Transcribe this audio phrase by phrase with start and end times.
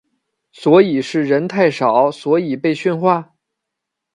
[0.51, 3.35] 所以是人太少所以被训话？